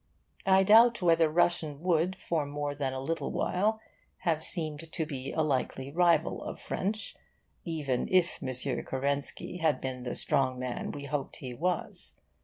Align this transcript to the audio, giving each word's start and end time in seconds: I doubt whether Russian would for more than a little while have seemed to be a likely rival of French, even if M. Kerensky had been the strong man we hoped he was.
I 0.47 0.63
doubt 0.63 1.03
whether 1.03 1.29
Russian 1.29 1.79
would 1.83 2.15
for 2.15 2.43
more 2.47 2.73
than 2.73 2.91
a 2.91 2.99
little 2.99 3.31
while 3.31 3.79
have 4.21 4.43
seemed 4.43 4.91
to 4.91 5.05
be 5.05 5.31
a 5.31 5.43
likely 5.43 5.91
rival 5.91 6.41
of 6.43 6.59
French, 6.59 7.15
even 7.65 8.07
if 8.09 8.41
M. 8.41 8.49
Kerensky 8.83 9.57
had 9.57 9.79
been 9.79 10.01
the 10.01 10.15
strong 10.15 10.57
man 10.57 10.89
we 10.91 11.03
hoped 11.05 11.35
he 11.35 11.53
was. 11.53 12.17